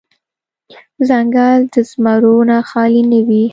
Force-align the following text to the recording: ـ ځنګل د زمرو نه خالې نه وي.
ـ 0.53 1.07
ځنګل 1.07 1.59
د 1.73 1.75
زمرو 1.89 2.35
نه 2.49 2.57
خالې 2.69 3.01
نه 3.11 3.19
وي. 3.27 3.43